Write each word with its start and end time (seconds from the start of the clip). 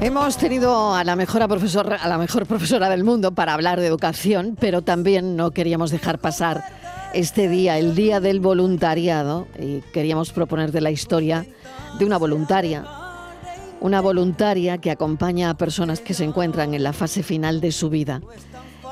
Hemos 0.00 0.36
tenido 0.36 0.94
a 0.94 1.04
la, 1.04 1.16
mejor 1.16 1.48
profesora, 1.48 1.96
a 1.96 2.06
la 2.06 2.18
mejor 2.18 2.46
profesora 2.46 2.90
del 2.90 3.02
mundo 3.02 3.32
para 3.32 3.54
hablar 3.54 3.80
de 3.80 3.86
educación, 3.86 4.54
pero 4.60 4.82
también 4.82 5.36
no 5.36 5.52
queríamos 5.52 5.90
dejar 5.90 6.18
pasar 6.18 6.62
este 7.14 7.48
día, 7.48 7.78
el 7.78 7.94
día 7.94 8.20
del 8.20 8.40
voluntariado, 8.40 9.48
y 9.58 9.80
queríamos 9.92 10.32
proponerte 10.32 10.82
la 10.82 10.90
historia 10.90 11.46
de 11.98 12.04
una 12.04 12.18
voluntaria, 12.18 12.84
una 13.80 14.02
voluntaria 14.02 14.78
que 14.78 14.90
acompaña 14.90 15.48
a 15.48 15.56
personas 15.56 16.00
que 16.00 16.12
se 16.12 16.24
encuentran 16.24 16.74
en 16.74 16.82
la 16.82 16.92
fase 16.92 17.22
final 17.22 17.62
de 17.62 17.72
su 17.72 17.88
vida 17.88 18.20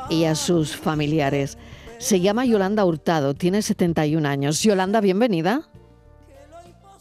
y 0.08 0.24
a 0.24 0.34
sus 0.34 0.74
familiares. 0.74 1.58
Se 1.98 2.20
llama 2.20 2.46
Yolanda 2.46 2.82
Hurtado, 2.82 3.34
tiene 3.34 3.60
71 3.60 4.26
años. 4.26 4.62
Yolanda, 4.62 5.02
bienvenida. 5.02 5.68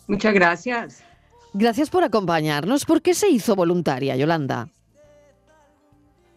Muchas 0.07 0.33
gracias. 0.33 1.03
Gracias 1.53 1.91
por 1.91 2.03
acompañarnos. 2.03 2.83
¿Por 2.83 3.01
qué 3.01 3.13
se 3.13 3.29
hizo 3.29 3.55
voluntaria, 3.55 4.15
Yolanda? 4.15 4.69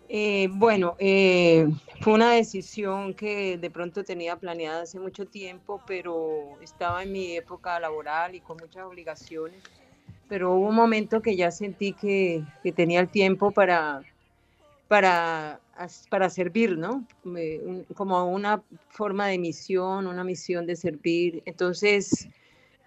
Eh, 0.09 0.49
bueno, 0.53 0.95
eh, 0.99 1.67
fue 2.01 2.13
una 2.13 2.33
decisión 2.33 3.15
que 3.15 3.57
de 3.57 3.71
pronto 3.71 4.05
tenía 4.05 4.37
planeada 4.37 4.83
hace 4.83 5.01
mucho 5.01 5.27
tiempo, 5.27 5.81
pero 5.87 6.59
estaba 6.61 7.03
en 7.03 7.13
mi 7.13 7.35
época 7.35 7.81
laboral 7.81 8.35
y 8.35 8.41
con 8.41 8.59
muchas 8.59 8.85
obligaciones. 8.85 9.63
Pero 10.29 10.55
hubo 10.55 10.69
un 10.69 10.75
momento 10.77 11.23
que 11.23 11.35
ya 11.35 11.51
sentí 11.51 11.93
que, 11.93 12.45
tenía 12.75 13.01
el 13.01 13.09
tiempo 13.09 13.53
para, 13.53 14.03
para, 14.87 15.61
para 16.11 16.31
servir, 16.31 16.77
¿no? 16.77 17.07
como 17.95 18.27
una 18.27 18.63
forma 18.91 19.29
de 19.29 19.39
misión, 19.39 20.07
una 20.07 20.25
misión 20.25 20.67
de 20.67 20.77
servir. 20.77 21.43
Entonces, 21.47 22.29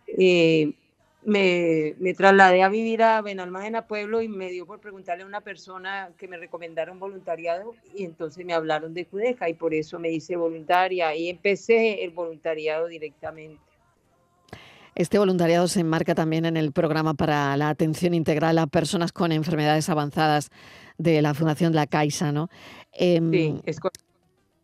eh, 0.07 0.73
me, 1.23 2.13
trasladé 2.15 2.63
a 2.63 2.69
vivir 2.69 3.03
a 3.03 3.21
Benalmádena 3.21 3.87
Pueblo 3.87 4.21
y 4.21 4.27
me 4.27 4.49
dio 4.49 4.65
por 4.65 4.79
preguntarle 4.79 5.23
a 5.23 5.27
una 5.27 5.41
persona 5.41 6.09
que 6.17 6.27
me 6.27 6.37
recomendara 6.37 6.91
un 6.91 6.99
voluntariado 6.99 7.75
y 7.95 8.05
entonces 8.05 8.45
me 8.45 8.53
hablaron 8.53 8.93
de 8.93 9.05
Cudeja 9.05 9.49
y 9.49 9.53
por 9.53 9.73
eso 9.73 9.99
me 9.99 10.11
hice 10.11 10.35
voluntaria 10.35 11.13
y 11.15 11.29
empecé 11.29 12.03
el 12.03 12.11
voluntariado 12.11 12.87
directamente. 12.87 13.61
Este 14.95 15.17
voluntariado 15.17 15.67
se 15.67 15.81
enmarca 15.81 16.15
también 16.15 16.45
en 16.45 16.57
el 16.57 16.71
programa 16.71 17.13
para 17.13 17.55
la 17.57 17.69
atención 17.69 18.13
integral 18.13 18.57
a 18.57 18.67
personas 18.67 19.11
con 19.11 19.31
enfermedades 19.31 19.87
avanzadas 19.87 20.49
de 20.97 21.21
la 21.21 21.33
Fundación 21.33 21.73
La 21.73 21.87
Caixa, 21.87 22.31
¿no? 22.31 22.49
Em, 22.91 23.31
sí, 23.31 23.61
es 23.65 23.79
correcto. 23.79 24.05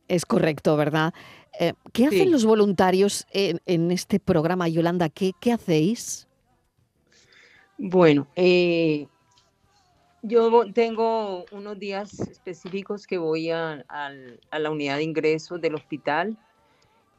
Es 0.08 0.25
correcto, 0.25 0.75
¿verdad? 0.77 1.13
Eh, 1.59 1.73
¿Qué 1.93 2.08
hacen 2.08 2.31
los 2.31 2.45
voluntarios 2.45 3.25
en, 3.31 3.91
este 3.91 4.19
programa, 4.19 4.67
Yolanda? 4.67 5.09
¿Qué, 5.09 5.31
qué 5.39 5.53
hacéis? 5.53 6.27
Bueno, 7.77 8.27
eh, 8.37 9.07
yo 10.21 10.71
tengo 10.71 11.45
unos 11.51 11.77
días 11.77 12.17
específicos 12.21 13.05
que 13.05 13.17
voy 13.17 13.51
a, 13.51 13.83
la 14.51 14.71
unidad 14.71 14.97
de 14.97 15.03
ingresos 15.03 15.59
del 15.59 15.75
hospital. 15.75 16.37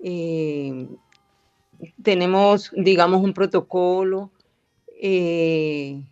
Eh, 0.00 0.88
tenemos, 2.02 2.72
digamos, 2.74 3.22
un 3.22 3.34
protocolo. 3.34 4.30
Eh, 4.98 6.02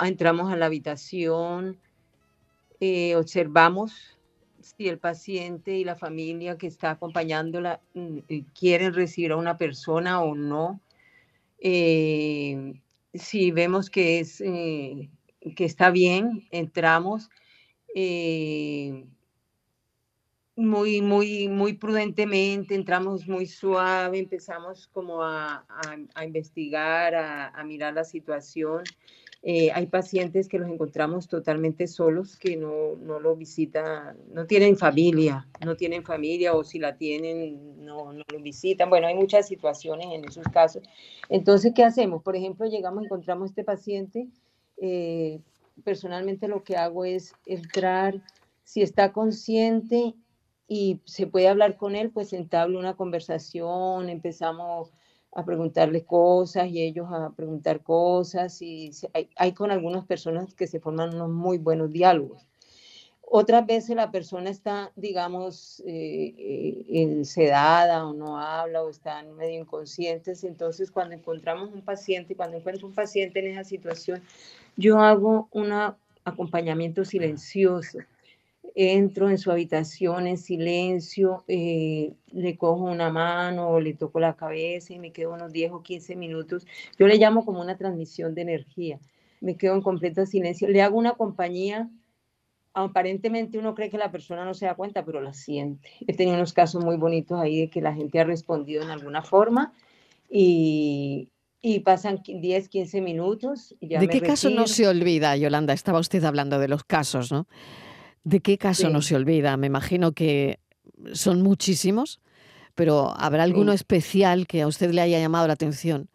entramos 0.00 0.52
a 0.52 0.56
la 0.56 0.66
habitación, 0.66 1.80
observamos 3.16 4.16
si 4.60 4.88
el 4.88 4.98
paciente 4.98 5.76
y 5.76 5.84
la 5.84 5.96
familia 5.96 6.56
que 6.56 6.68
está 6.68 6.92
acompañándola 6.92 7.80
mm, 7.94 8.18
quieren 8.58 8.94
recibir 8.94 9.32
a 9.32 9.36
una 9.36 9.58
persona 9.58 10.22
o 10.22 10.36
no 10.36 10.80
si 13.14 13.50
vemos 13.50 13.90
que, 13.90 14.20
es, 14.20 14.40
eh, 14.40 15.10
que 15.56 15.64
está 15.64 15.90
bien, 15.90 16.46
entramos 16.50 17.30
eh, 17.94 19.06
muy, 20.56 21.00
muy, 21.00 21.48
muy 21.48 21.74
prudentemente, 21.74 22.74
entramos 22.74 23.26
muy 23.26 23.46
suave, 23.46 24.18
empezamos 24.18 24.88
como 24.88 25.22
a, 25.22 25.64
investigar, 26.24 27.14
a, 27.14 27.64
mirar 27.64 27.94
la 27.94 28.04
situación. 28.04 28.84
Eh, 29.46 29.70
hay 29.74 29.86
pacientes 29.88 30.48
que 30.48 30.58
los 30.58 30.70
encontramos 30.70 31.28
totalmente 31.28 31.86
solos, 31.86 32.38
que 32.38 32.56
no, 32.56 32.96
no 32.96 33.20
lo 33.20 33.36
visitan, 33.36 34.16
no 34.32 34.46
tienen 34.46 34.78
familia, 34.78 35.46
no 35.62 35.76
tienen 35.76 36.02
familia 36.02 36.54
o 36.54 36.64
si 36.64 36.78
la 36.78 36.96
tienen, 36.96 37.84
no, 37.84 38.14
no 38.14 38.24
lo 38.32 38.40
visitan. 38.40 38.88
Bueno, 38.88 39.06
hay 39.06 39.14
muchas 39.14 39.46
situaciones 39.46 40.06
en 40.12 40.24
esos 40.24 40.46
casos. 40.48 40.82
Entonces, 41.28 41.72
¿qué 41.74 41.84
hacemos? 41.84 42.22
Por 42.22 42.36
ejemplo, 42.36 42.64
llegamos, 42.64 43.04
encontramos 43.04 43.50
este 43.50 43.64
paciente. 43.64 44.28
Eh, 44.78 45.40
personalmente 45.84 46.48
lo 46.48 46.64
que 46.64 46.78
hago 46.78 47.04
es 47.04 47.34
entrar, 47.44 48.22
si 48.62 48.80
está 48.80 49.12
consciente 49.12 50.14
y 50.66 51.02
se 51.04 51.26
puede 51.26 51.48
hablar 51.48 51.76
con 51.76 51.96
él, 51.96 52.10
pues 52.10 52.32
entablo 52.32 52.78
una 52.78 52.96
conversación, 52.96 54.08
empezamos 54.08 54.94
a 55.34 55.44
preguntarle 55.44 56.04
cosas 56.04 56.68
y 56.68 56.82
ellos 56.82 57.08
a 57.10 57.30
preguntar 57.30 57.82
cosas 57.82 58.62
y 58.62 58.92
hay, 59.36 59.52
con 59.52 59.70
algunas 59.70 60.04
personas 60.04 60.54
que 60.54 60.66
se 60.66 60.80
forman 60.80 61.14
unos 61.14 61.30
muy 61.30 61.58
buenos 61.58 61.90
diálogos. 61.90 62.46
Otras 63.26 63.66
veces 63.66 63.96
la 63.96 64.12
persona 64.12 64.50
está, 64.50 64.92
digamos, 64.94 65.82
eh, 65.86 66.34
eh, 66.88 67.24
sedada 67.24 68.06
o 68.06 68.12
no 68.12 68.38
habla 68.38 68.82
o 68.82 68.90
están 68.90 69.34
medio 69.34 69.60
inconscientes. 69.60 70.44
Entonces, 70.44 70.90
cuando 70.90 71.16
encontramos 71.16 71.72
un 71.72 71.82
paciente, 71.82 72.36
cuando 72.36 72.58
encuentro 72.58 72.86
un 72.86 72.94
paciente 72.94 73.40
en 73.40 73.46
esa 73.46 73.64
situación, 73.64 74.22
yo 74.76 75.00
hago 75.00 75.48
un 75.52 75.72
acompañamiento 76.24 77.04
silencioso 77.04 77.98
entro 78.74 79.30
en 79.30 79.38
su 79.38 79.52
habitación 79.52 80.26
en 80.26 80.36
silencio, 80.36 81.44
eh, 81.46 82.12
le 82.32 82.56
cojo 82.56 82.82
una 82.84 83.08
mano 83.08 83.78
le 83.78 83.94
toco 83.94 84.18
la 84.18 84.34
cabeza 84.34 84.92
y 84.92 84.98
me 84.98 85.12
quedo 85.12 85.32
unos 85.32 85.52
10 85.52 85.72
o 85.72 85.82
15 85.82 86.16
minutos. 86.16 86.66
Yo 86.98 87.06
le 87.06 87.16
llamo 87.16 87.44
como 87.44 87.60
una 87.60 87.76
transmisión 87.76 88.34
de 88.34 88.42
energía. 88.42 88.98
Me 89.40 89.56
quedo 89.56 89.74
en 89.74 89.82
completo 89.82 90.26
silencio. 90.26 90.68
Le 90.68 90.82
hago 90.82 90.98
una 90.98 91.12
compañía. 91.12 91.88
Aparentemente 92.72 93.58
uno 93.58 93.74
cree 93.74 93.90
que 93.90 93.98
la 93.98 94.10
persona 94.10 94.44
no 94.44 94.54
se 94.54 94.66
da 94.66 94.74
cuenta, 94.74 95.04
pero 95.04 95.20
la 95.20 95.32
siente. 95.32 95.88
He 96.06 96.14
tenido 96.14 96.36
unos 96.36 96.52
casos 96.52 96.84
muy 96.84 96.96
bonitos 96.96 97.40
ahí 97.40 97.60
de 97.60 97.70
que 97.70 97.80
la 97.80 97.94
gente 97.94 98.18
ha 98.18 98.24
respondido 98.24 98.82
en 98.82 98.90
alguna 98.90 99.22
forma 99.22 99.72
y, 100.28 101.28
y 101.62 101.80
pasan 101.80 102.20
10, 102.26 102.68
15 102.68 103.00
minutos. 103.00 103.76
Y 103.78 103.88
ya 103.88 104.00
¿De 104.00 104.08
qué 104.08 104.20
caso 104.20 104.50
no 104.50 104.66
se 104.66 104.88
olvida, 104.88 105.36
Yolanda? 105.36 105.72
Estaba 105.72 106.00
usted 106.00 106.24
hablando 106.24 106.58
de 106.58 106.66
los 106.66 106.82
casos, 106.82 107.30
¿no? 107.30 107.46
¿De 108.24 108.40
qué 108.40 108.56
caso 108.56 108.88
no 108.88 109.02
se 109.02 109.14
olvida? 109.14 109.56
Me 109.58 109.66
imagino 109.66 110.12
que 110.12 110.58
son 111.12 111.42
muchísimos, 111.42 112.20
pero 112.74 113.12
¿habrá 113.16 113.42
alguno 113.42 113.72
especial 113.72 114.46
que 114.46 114.62
a 114.62 114.66
usted 114.66 114.90
le 114.92 115.02
haya 115.02 115.18
llamado 115.18 115.46
la 115.46 115.52
atención? 115.52 116.08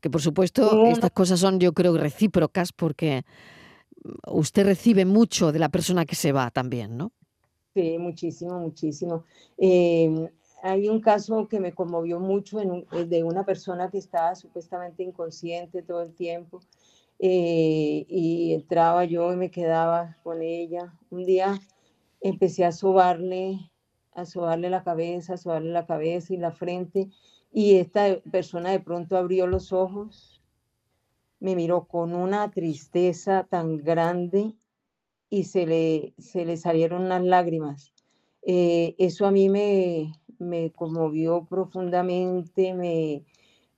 Que 0.00 0.08
por 0.08 0.22
supuesto 0.22 0.86
estas 0.86 1.10
cosas 1.10 1.38
son 1.38 1.60
yo 1.60 1.74
creo 1.74 1.96
recíprocas 1.98 2.72
porque 2.72 3.24
usted 4.26 4.64
recibe 4.64 5.04
mucho 5.04 5.52
de 5.52 5.58
la 5.58 5.68
persona 5.68 6.06
que 6.06 6.14
se 6.14 6.32
va 6.32 6.50
también, 6.50 6.96
¿no? 6.96 7.12
Sí, 7.74 7.98
muchísimo, 7.98 8.58
muchísimo. 8.58 9.24
Em, 9.58 10.28
hay 10.62 10.88
un 10.88 11.00
caso 11.00 11.46
que 11.46 11.60
me 11.60 11.72
conmovió 11.72 12.18
mucho 12.18 12.58
de 12.58 13.22
una 13.22 13.44
persona 13.44 13.90
que 13.90 13.98
estaba 13.98 14.34
supuestamente 14.34 15.02
inconsciente 15.02 15.82
todo 15.82 16.02
el 16.02 16.14
tiempo 16.14 16.62
eh, 17.22 18.06
y 18.08 18.54
entraba 18.54 19.04
yo 19.04 19.32
y 19.32 19.36
me 19.36 19.50
quedaba 19.50 20.16
con 20.22 20.40
ella. 20.42 20.98
Un 21.10 21.26
día 21.26 21.60
empecé 22.22 22.64
a 22.64 22.72
sobarle, 22.72 23.70
a 24.12 24.24
sobarle 24.24 24.70
la 24.70 24.82
cabeza, 24.82 25.34
a 25.34 25.36
sobarle 25.36 25.70
la 25.70 25.86
cabeza 25.86 26.32
y 26.32 26.38
la 26.38 26.50
frente, 26.50 27.10
y 27.52 27.76
esta 27.76 28.20
persona 28.30 28.70
de 28.70 28.80
pronto 28.80 29.16
abrió 29.16 29.46
los 29.46 29.72
ojos, 29.72 30.42
me 31.40 31.54
miró 31.56 31.86
con 31.86 32.14
una 32.14 32.50
tristeza 32.50 33.46
tan 33.48 33.78
grande 33.78 34.54
y 35.28 35.44
se 35.44 35.66
le, 35.66 36.14
se 36.18 36.44
le 36.44 36.56
salieron 36.56 37.02
unas 37.02 37.22
lágrimas. 37.22 37.92
Eh, 38.42 38.94
eso 38.98 39.26
a 39.26 39.30
mí 39.30 39.48
me, 39.48 40.12
me 40.38 40.72
conmovió 40.72 41.44
profundamente, 41.44 42.74
me, 42.74 43.24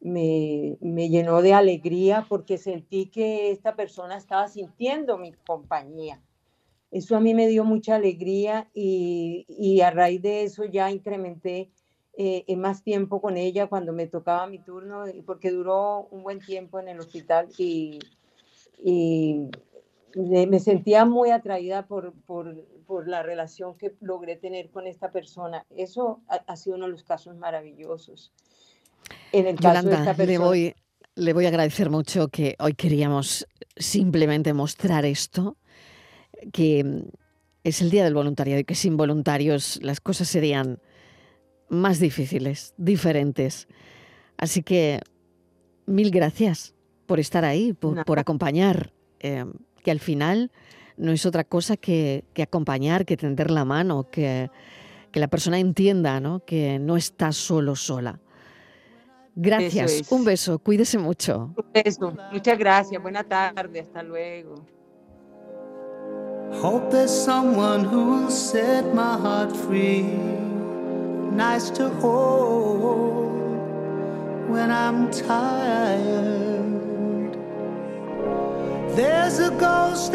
me, 0.02 1.08
llenó 1.08 1.42
de 1.42 1.54
alegría 1.54 2.26
porque 2.28 2.58
sentí 2.58 3.06
que 3.06 3.50
esta 3.50 3.76
persona 3.76 4.16
estaba 4.16 4.48
sintiendo 4.48 5.16
mi 5.16 5.32
compañía. 5.32 6.20
Eso 6.90 7.16
a 7.16 7.20
mí 7.20 7.34
me 7.34 7.46
dio 7.46 7.64
mucha 7.64 7.94
alegría 7.94 8.68
y, 8.74 9.80
a 9.80 9.90
raíz 9.90 10.20
de 10.20 10.42
eso 10.42 10.64
ya 10.64 10.90
incrementé 10.90 11.70
eh, 12.14 12.56
más 12.56 12.82
tiempo 12.82 13.22
con 13.22 13.38
ella 13.38 13.68
cuando 13.68 13.92
me 13.94 14.06
tocaba 14.06 14.46
mi 14.46 14.58
turno, 14.58 15.04
porque 15.24 15.50
duró 15.50 16.08
un 16.10 16.22
buen 16.22 16.40
tiempo 16.40 16.78
en 16.78 16.88
el 16.88 17.00
hospital 17.00 17.48
y, 17.56 17.98
me 20.14 20.58
sentía 20.58 21.06
muy 21.06 21.30
atraída 21.30 21.86
por, 21.86 22.12
la 23.06 23.22
relación 23.22 23.78
que 23.78 23.94
logré 24.00 24.36
tener 24.36 24.68
con 24.70 24.86
esta 24.86 25.10
persona. 25.10 25.64
Eso 25.70 26.20
ha 26.28 26.56
sido 26.56 26.76
uno 26.76 26.84
de 26.84 26.92
los 26.92 27.04
casos 27.04 27.34
maravillosos. 27.36 28.32
En 29.32 29.46
el 29.46 29.56
caso 29.56 29.88
de 29.88 29.94
esta 29.94 30.24
le 30.24 30.38
voy, 30.38 30.74
le 31.14 31.32
voy 31.32 31.46
a 31.46 31.48
agradecer 31.48 31.90
mucho 31.90 32.28
que 32.28 32.56
hoy 32.58 32.74
queríamos 32.74 33.46
simplemente 33.76 34.52
mostrar 34.52 35.04
esto 35.04 35.56
que 36.52 37.04
es 37.64 37.80
el 37.80 37.90
Día 37.90 38.04
del 38.04 38.14
Voluntariado 38.14 38.60
y 38.60 38.64
que 38.64 38.74
sin 38.74 38.96
voluntarios 38.96 39.78
las 39.82 40.00
cosas 40.00 40.28
serían 40.28 40.80
más 41.68 42.00
difíciles, 42.00 42.74
diferentes. 42.76 43.68
Así 44.36 44.62
que 44.62 45.00
mil 45.86 46.10
gracias 46.10 46.74
por 47.06 47.20
estar 47.20 47.44
ahí, 47.44 47.72
por, 47.72 48.18
acompañar, 48.18 48.92
eh, 49.20 49.44
que 49.82 49.90
al 49.90 50.00
final 50.00 50.50
no 50.96 51.12
es 51.12 51.26
otra 51.26 51.44
cosa 51.44 51.76
que, 51.76 52.24
acompañar, 52.40 53.04
que 53.04 53.16
tender 53.16 53.50
la 53.50 53.64
mano, 53.64 54.08
que, 54.10 54.50
que 55.10 55.20
la 55.20 55.28
persona 55.28 55.58
entienda 55.58 56.20
¿no? 56.20 56.44
que 56.44 56.78
no 56.78 56.96
está 56.96 57.32
solo, 57.32 57.76
sola. 57.76 58.20
Gracias, 59.34 60.10
un 60.12 60.24
beso, 60.24 60.58
cuídese 60.58 60.98
mucho. 60.98 61.54
Un 61.56 61.72
beso, 61.72 62.14
muchas 62.30 62.58
gracias, 62.58 63.02
buena 63.02 63.24
tarde, 63.24 63.80
hasta 63.80 64.02
luego. 64.02 64.66
Hope 66.60 66.90
there's 66.90 67.10
someone 67.10 67.84
who'll 67.84 68.30
set 68.30 68.94
my 68.94 69.16
heart 69.16 69.56
free. 69.56 70.02
Nice 71.32 71.70
to 71.70 71.88
hold 72.00 73.32
when 74.50 74.70
I'm 74.70 75.10
tired. 75.10 76.62
There's 78.94 79.38
a 79.40 79.50
ghost 79.52 80.14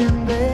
in 0.00 0.26
there. 0.26 0.53